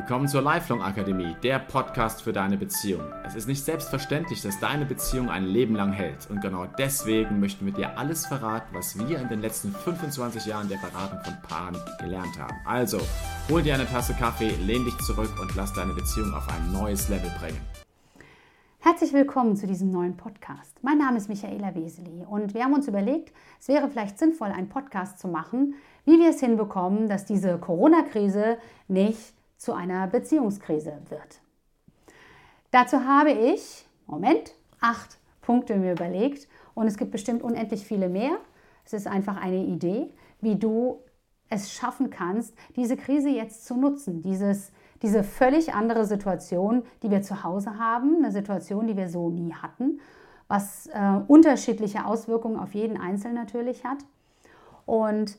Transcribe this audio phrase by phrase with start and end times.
[0.00, 3.02] Willkommen zur Lifelong Akademie, der Podcast für deine Beziehung.
[3.22, 6.26] Es ist nicht selbstverständlich, dass deine Beziehung ein Leben lang hält.
[6.30, 10.70] Und genau deswegen möchten wir dir alles verraten, was wir in den letzten 25 Jahren
[10.70, 12.56] der Beratung von Paaren gelernt haben.
[12.64, 12.98] Also,
[13.50, 17.10] hol dir eine Tasse Kaffee, lehn dich zurück und lass deine Beziehung auf ein neues
[17.10, 17.60] Level bringen.
[18.78, 20.78] Herzlich willkommen zu diesem neuen Podcast.
[20.80, 24.70] Mein Name ist Michaela Weseli und wir haben uns überlegt, es wäre vielleicht sinnvoll, einen
[24.70, 25.74] Podcast zu machen,
[26.06, 28.56] wie wir es hinbekommen, dass diese Corona-Krise
[28.88, 31.42] nicht zu einer Beziehungskrise wird.
[32.70, 38.38] Dazu habe ich, Moment, acht Punkte mir überlegt und es gibt bestimmt unendlich viele mehr.
[38.86, 41.00] Es ist einfach eine Idee, wie du
[41.50, 44.72] es schaffen kannst, diese Krise jetzt zu nutzen, dieses,
[45.02, 49.52] diese völlig andere Situation, die wir zu Hause haben, eine Situation, die wir so nie
[49.52, 50.00] hatten,
[50.48, 53.98] was äh, unterschiedliche Auswirkungen auf jeden Einzelnen natürlich hat.
[54.86, 55.38] Und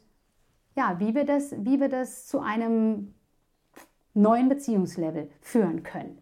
[0.76, 3.16] ja, wie wir das, wie wir das zu einem
[4.14, 6.18] neuen Beziehungslevel führen können.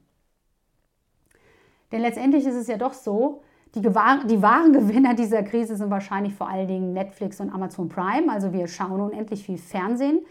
[1.92, 3.42] Denn letztendlich ist es ja doch so,
[3.76, 8.32] die, die, wahren Gewinner dieser Krise sind wahrscheinlich vor allen Dingen Netflix und Amazon Prime.
[8.32, 10.22] Also wir schauen unendlich viel Fernsehen.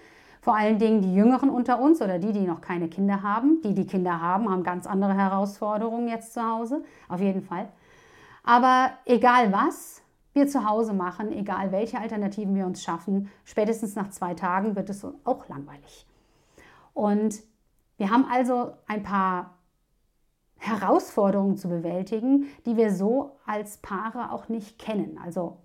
[0.41, 3.61] Vor allen Dingen die Jüngeren unter uns oder die, die noch keine Kinder haben.
[3.63, 6.83] Die, die Kinder haben, haben ganz andere Herausforderungen jetzt zu Hause.
[7.09, 7.69] Auf jeden Fall.
[8.45, 14.11] Aber egal was wir zu Hause machen, egal welche Alternativen wir uns schaffen, spätestens nach
[14.11, 16.08] zwei Tagen wird es auch langweilig.
[16.95, 17.41] Und
[17.97, 19.59] wir haben also ein paar
[20.59, 25.19] Herausforderungen zu bewältigen, die wir so als Paare auch nicht kennen.
[25.25, 25.59] Also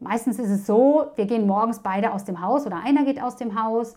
[0.00, 3.36] meistens ist es so, wir gehen morgens beide aus dem Haus oder einer geht aus
[3.36, 3.94] dem Haus.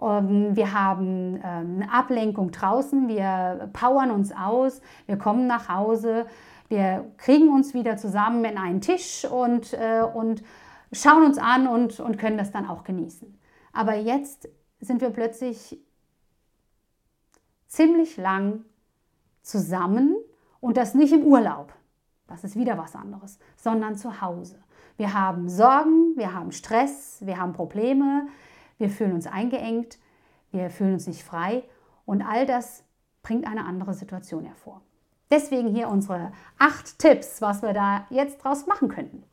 [0.00, 6.26] Ähm, wir haben ähm, eine Ablenkung draußen, wir powern uns aus, wir kommen nach Hause,
[6.68, 10.42] wir kriegen uns wieder zusammen in einen Tisch und, äh, und
[10.92, 13.38] schauen uns an und, und können das dann auch genießen.
[13.72, 14.48] Aber jetzt
[14.80, 15.78] sind wir plötzlich
[17.66, 18.64] ziemlich lang
[19.42, 20.16] zusammen
[20.60, 21.72] und das nicht im Urlaub.
[22.26, 24.62] Das ist wieder was anderes, sondern zu Hause.
[24.96, 28.28] Wir haben Sorgen, wir haben Stress, wir haben Probleme,
[28.78, 29.98] wir fühlen uns eingeengt,
[30.50, 31.64] wir fühlen uns nicht frei
[32.04, 32.84] und all das
[33.22, 34.82] bringt eine andere Situation hervor.
[35.30, 39.24] Deswegen hier unsere acht Tipps, was wir da jetzt draus machen könnten.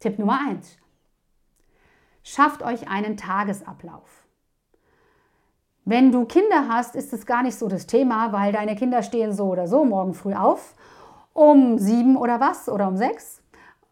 [0.00, 0.78] Tipp Nummer eins:
[2.22, 4.23] Schafft euch einen Tagesablauf.
[5.84, 9.32] Wenn du Kinder hast, ist es gar nicht so das Thema, weil deine Kinder stehen
[9.32, 10.74] so oder so morgen früh auf,
[11.34, 13.42] um sieben oder was oder um sechs,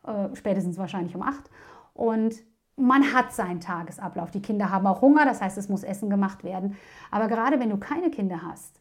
[0.06, 1.50] äh, spätestens wahrscheinlich um acht.
[1.92, 2.34] Und
[2.76, 4.30] man hat seinen Tagesablauf.
[4.30, 6.76] Die Kinder haben auch Hunger, das heißt, es muss Essen gemacht werden.
[7.10, 8.80] Aber gerade wenn du keine Kinder hast,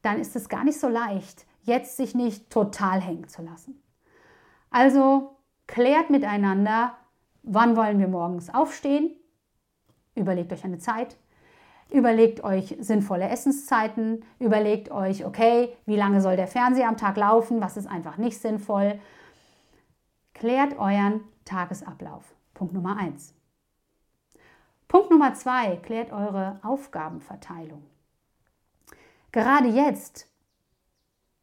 [0.00, 3.82] dann ist es gar nicht so leicht, jetzt sich nicht total hängen zu lassen.
[4.70, 5.36] Also
[5.66, 6.94] klärt miteinander,
[7.42, 9.10] wann wollen wir morgens aufstehen,
[10.14, 11.16] überlegt euch eine Zeit,
[11.90, 17.60] Überlegt euch sinnvolle Essenszeiten, überlegt euch, okay, wie lange soll der Fernseher am Tag laufen,
[17.60, 18.98] was ist einfach nicht sinnvoll.
[20.34, 22.34] Klärt euren Tagesablauf.
[22.54, 23.34] Punkt Nummer eins.
[24.88, 27.84] Punkt Nummer zwei, klärt eure Aufgabenverteilung.
[29.32, 30.28] Gerade jetzt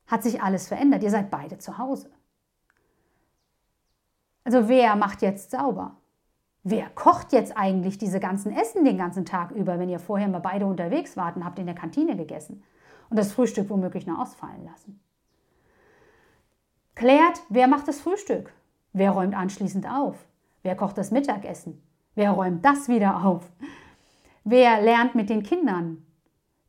[0.08, 1.04] hat sich alles verändert.
[1.04, 2.12] Ihr seid beide zu Hause.
[4.44, 5.96] Also wer macht jetzt sauber?
[6.64, 10.40] Wer kocht jetzt eigentlich diese ganzen Essen den ganzen Tag über, wenn ihr vorher mal
[10.40, 12.64] beide unterwegs wart und habt in der Kantine gegessen
[13.10, 15.02] und das Frühstück womöglich noch ausfallen lassen?
[16.96, 18.54] Klärt, wer macht das Frühstück?
[18.94, 20.16] Wer räumt anschließend auf?
[20.62, 21.82] Wer kocht das Mittagessen?
[22.16, 23.52] Wer räumt das wieder auf?
[24.46, 26.06] Wer lernt mit den Kindern?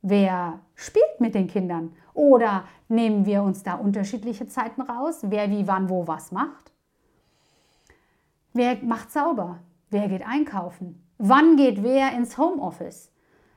[0.01, 1.95] Wer spielt mit den Kindern?
[2.13, 6.71] Oder nehmen wir uns da unterschiedliche Zeiten raus, wer wie wann wo was macht?
[8.53, 9.59] Wer macht sauber?
[9.95, 11.07] Wer geht einkaufen?
[11.19, 13.13] Wann geht wer ins Homeoffice,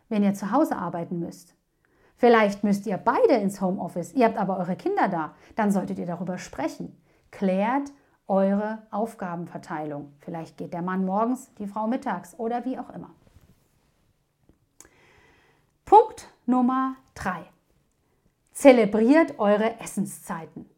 [0.08, 1.56] wenn ihr zu Hause arbeiten müsst?
[2.14, 5.34] Vielleicht müsst ihr beide ins Homeoffice, ihr habt aber eure Kinder da.
[5.56, 6.96] Dann solltet ihr darüber sprechen.
[7.32, 7.90] Klärt
[8.28, 10.12] eure Aufgabenverteilung.
[10.20, 13.10] Vielleicht geht der Mann morgens, die Frau mittags oder wie auch immer.
[15.84, 17.42] Punkt Nummer drei.
[18.52, 20.70] Zelebriert eure Essenszeiten.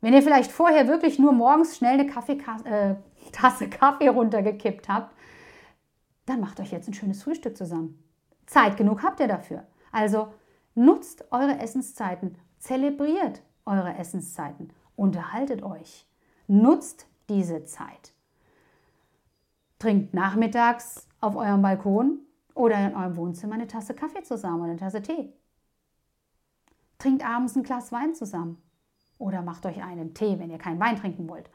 [0.00, 2.94] Wenn ihr vielleicht vorher wirklich nur morgens schnell eine Kaffee, äh,
[3.32, 5.14] Tasse Kaffee runtergekippt habt,
[6.26, 8.02] dann macht euch jetzt ein schönes Frühstück zusammen.
[8.46, 9.66] Zeit genug habt ihr dafür.
[9.92, 10.32] Also
[10.74, 16.06] nutzt eure Essenszeiten, zelebriert eure Essenszeiten, unterhaltet euch,
[16.46, 18.14] nutzt diese Zeit.
[19.78, 22.20] Trinkt nachmittags auf eurem Balkon
[22.54, 25.32] oder in eurem Wohnzimmer eine Tasse Kaffee zusammen oder eine Tasse Tee.
[26.98, 28.60] Trinkt abends ein Glas Wein zusammen
[29.20, 31.48] oder macht euch einen Tee, wenn ihr keinen Wein trinken wollt.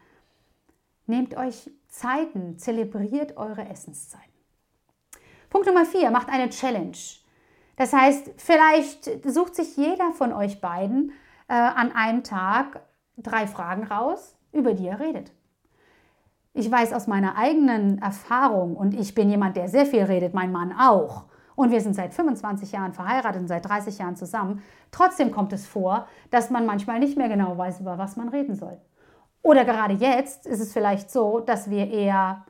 [1.07, 4.31] Nehmt euch Zeiten, zelebriert eure Essenszeiten.
[5.49, 6.97] Punkt Nummer vier, macht eine Challenge.
[7.75, 11.11] Das heißt, vielleicht sucht sich jeder von euch beiden
[11.47, 12.81] äh, an einem Tag
[13.17, 15.31] drei Fragen raus, über die er redet.
[16.53, 20.51] Ich weiß aus meiner eigenen Erfahrung und ich bin jemand, der sehr viel redet, mein
[20.51, 21.25] Mann auch.
[21.55, 24.61] Und wir sind seit 25 Jahren verheiratet und seit 30 Jahren zusammen.
[24.91, 28.55] Trotzdem kommt es vor, dass man manchmal nicht mehr genau weiß, über was man reden
[28.55, 28.77] soll.
[29.41, 32.45] Oder gerade jetzt ist es vielleicht so, dass wir eher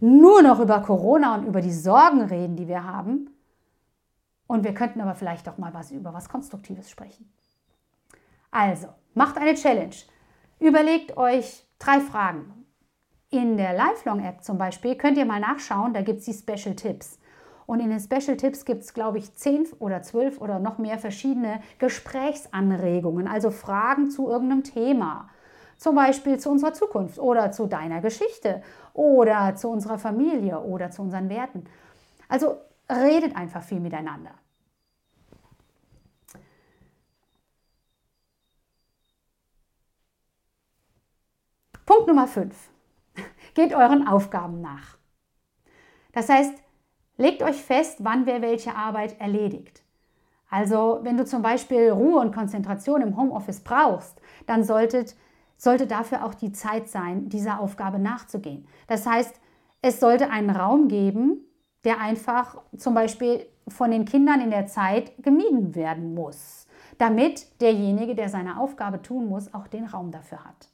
[0.00, 3.30] nur noch über Corona und über die Sorgen reden, die wir haben.
[4.48, 7.32] Und wir könnten aber vielleicht auch mal was über was Konstruktives sprechen.
[8.50, 9.94] Also, macht eine Challenge.
[10.58, 12.66] Überlegt euch drei Fragen.
[13.30, 17.18] In der Lifelong-App zum Beispiel könnt ihr mal nachschauen, da gibt es die Special Tipps.
[17.66, 20.98] Und in den Special Tipps gibt es, glaube ich, zehn oder zwölf oder noch mehr
[20.98, 25.28] verschiedene Gesprächsanregungen, also Fragen zu irgendeinem Thema.
[25.76, 28.62] Zum Beispiel zu unserer Zukunft oder zu deiner Geschichte
[28.94, 31.64] oder zu unserer Familie oder zu unseren Werten.
[32.28, 34.34] Also redet einfach viel miteinander.
[41.84, 42.54] Punkt Nummer 5.
[43.54, 44.96] Geht euren Aufgaben nach.
[46.12, 46.54] Das heißt,
[47.16, 49.82] legt euch fest, wann wer welche Arbeit erledigt.
[50.50, 55.16] Also wenn du zum Beispiel Ruhe und Konzentration im Homeoffice brauchst, dann solltet,
[55.56, 58.66] sollte dafür auch die Zeit sein, dieser Aufgabe nachzugehen.
[58.86, 59.34] Das heißt,
[59.80, 61.40] es sollte einen Raum geben,
[61.84, 66.66] der einfach zum Beispiel von den Kindern in der Zeit gemieden werden muss,
[66.98, 70.71] damit derjenige, der seine Aufgabe tun muss, auch den Raum dafür hat.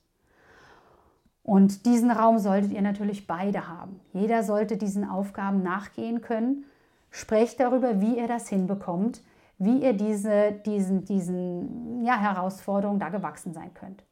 [1.49, 4.01] Und diesen Raum solltet ihr natürlich beide haben.
[4.13, 6.67] Jeder sollte diesen Aufgaben nachgehen können.
[7.11, 9.23] Sprecht darüber, wie ihr das hinbekommt,
[9.57, 14.05] wie ihr diese, diesen, diesen ja, Herausforderungen da gewachsen sein könnt.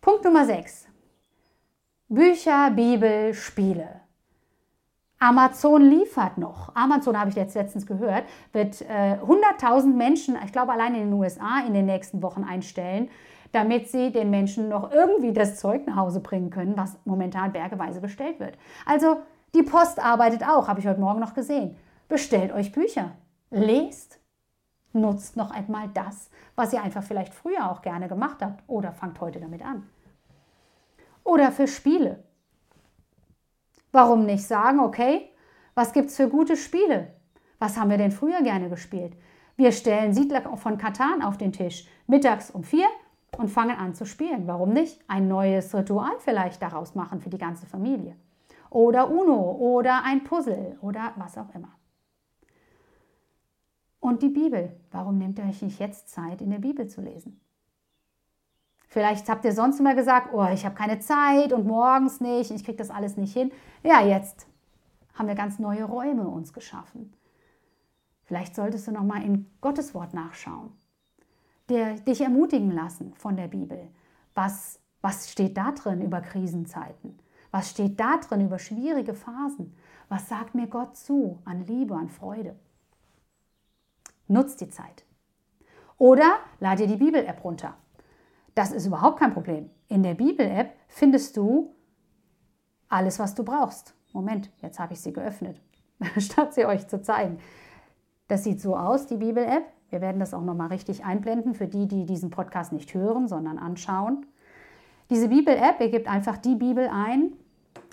[0.00, 0.86] Punkt Nummer 6.
[2.08, 4.02] Bücher, Bibel, Spiele.
[5.18, 6.72] Amazon liefert noch.
[6.76, 11.12] Amazon habe ich jetzt letztens gehört, wird äh, 100.000 Menschen, ich glaube allein in den
[11.14, 13.08] USA, in den nächsten Wochen einstellen,
[13.56, 18.02] damit sie den Menschen noch irgendwie das Zeug nach Hause bringen können, was momentan bergeweise
[18.02, 18.58] bestellt wird.
[18.84, 19.22] Also
[19.54, 21.78] die Post arbeitet auch, habe ich heute Morgen noch gesehen.
[22.06, 23.12] Bestellt euch Bücher,
[23.50, 24.20] lest,
[24.92, 29.18] nutzt noch einmal das, was ihr einfach vielleicht früher auch gerne gemacht habt oder fangt
[29.22, 29.88] heute damit an.
[31.24, 32.22] Oder für Spiele.
[33.90, 35.30] Warum nicht sagen, okay,
[35.74, 37.14] was gibt es für gute Spiele?
[37.58, 39.16] Was haben wir denn früher gerne gespielt?
[39.56, 42.86] Wir stellen Siedler von Katan auf den Tisch, mittags um vier
[43.36, 44.46] und fangen an zu spielen.
[44.46, 44.98] Warum nicht?
[45.08, 48.16] Ein neues Ritual vielleicht daraus machen für die ganze Familie.
[48.70, 51.72] Oder Uno oder ein Puzzle oder was auch immer.
[54.00, 54.78] Und die Bibel.
[54.90, 57.40] Warum nehmt ihr euch nicht jetzt Zeit, in der Bibel zu lesen?
[58.88, 62.64] Vielleicht habt ihr sonst immer gesagt, oh, ich habe keine Zeit und morgens nicht, ich
[62.64, 63.50] kriege das alles nicht hin.
[63.82, 64.46] Ja, jetzt
[65.14, 67.12] haben wir ganz neue Räume uns geschaffen.
[68.22, 70.72] Vielleicht solltest du noch mal in Gottes Wort nachschauen
[71.68, 73.88] der, dich ermutigen lassen von der Bibel.
[74.34, 77.18] Was, was steht da drin über Krisenzeiten?
[77.50, 79.74] Was steht da drin über schwierige Phasen?
[80.08, 82.56] Was sagt mir Gott zu an Liebe, an Freude?
[84.28, 85.04] Nutzt die Zeit.
[85.98, 87.76] Oder lad dir die Bibel-App runter.
[88.54, 89.70] Das ist überhaupt kein Problem.
[89.88, 91.74] In der Bibel-App findest du
[92.88, 93.94] alles, was du brauchst.
[94.12, 95.60] Moment, jetzt habe ich sie geöffnet,
[96.18, 97.38] statt sie euch zu zeigen.
[98.28, 99.64] Das sieht so aus, die Bibel-App.
[99.90, 103.58] Wir werden das auch nochmal richtig einblenden für die, die diesen Podcast nicht hören, sondern
[103.58, 104.26] anschauen.
[105.10, 107.32] Diese Bibel-App, ihr gebt einfach die Bibel ein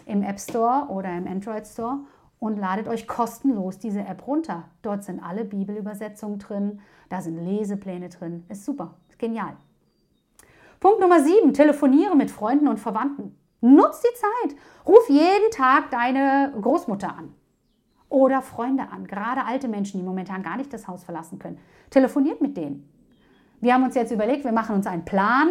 [0.06, 2.00] im App Store oder im Android Store
[2.40, 4.66] und ladet euch kostenlos diese App runter.
[4.82, 8.44] Dort sind alle Bibelübersetzungen drin, da sind Lesepläne drin.
[8.50, 9.56] Ist super, ist genial.
[10.80, 13.38] Punkt Nummer 7, telefoniere mit Freunden und Verwandten.
[13.62, 14.60] Nutz die Zeit.
[14.86, 17.34] Ruf jeden Tag deine Großmutter an
[18.14, 21.58] oder Freunde an, gerade alte Menschen, die momentan gar nicht das Haus verlassen können.
[21.90, 22.88] Telefoniert mit denen.
[23.60, 25.50] Wir haben uns jetzt überlegt, wir machen uns einen Plan.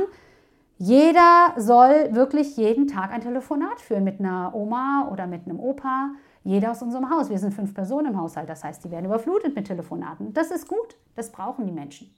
[0.78, 6.12] Jeder soll wirklich jeden Tag ein Telefonat führen mit einer Oma oder mit einem Opa.
[6.44, 7.30] Jeder aus unserem Haus.
[7.30, 10.32] Wir sind fünf Personen im Haushalt, das heißt, die werden überflutet mit Telefonaten.
[10.32, 12.14] Das ist gut, das brauchen die Menschen.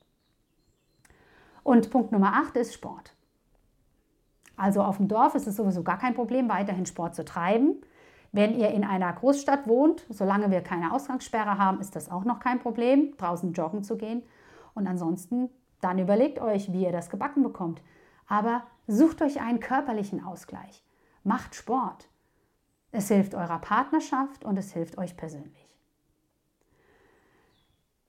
[1.62, 3.14] Und Punkt Nummer acht ist Sport.
[4.56, 7.76] Also auf dem Dorf ist es sowieso gar kein Problem, weiterhin Sport zu treiben.
[8.34, 12.40] Wenn ihr in einer Großstadt wohnt, solange wir keine Ausgangssperre haben, ist das auch noch
[12.40, 14.24] kein Problem, draußen joggen zu gehen.
[14.74, 15.50] Und ansonsten,
[15.80, 17.80] dann überlegt euch, wie ihr das gebacken bekommt.
[18.26, 20.82] Aber sucht euch einen körperlichen Ausgleich.
[21.22, 22.08] Macht Sport.
[22.90, 25.68] Es hilft eurer Partnerschaft und es hilft euch persönlich.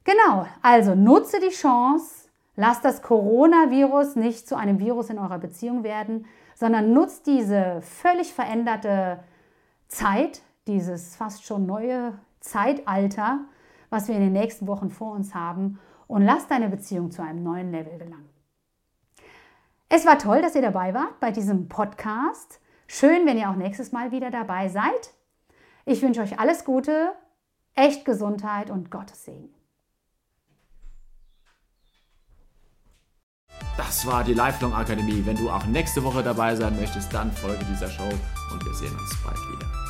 [0.06, 5.84] Genau, also nutze die Chance, lasst das Coronavirus nicht zu einem Virus in eurer Beziehung
[5.84, 9.20] werden, sondern nutzt diese völlig veränderte
[9.88, 13.42] Zeit, dieses fast schon neue Zeitalter,
[13.90, 17.44] was wir in den nächsten Wochen vor uns haben und lass deine Beziehung zu einem
[17.44, 18.30] neuen Level gelangen.
[19.90, 22.60] Es war toll, dass ihr dabei wart bei diesem Podcast.
[22.88, 25.14] Schön, wenn ihr auch nächstes Mal wieder dabei seid.
[25.86, 27.14] Ich wünsche euch alles Gute,
[27.76, 29.55] echt Gesundheit und Gottes Segen.
[33.78, 35.22] Das war die Lifelong Akademie.
[35.26, 38.10] Wenn du auch nächste Woche dabei sein möchtest, dann folge dieser Show
[38.52, 39.85] und wir sehen uns bald wieder.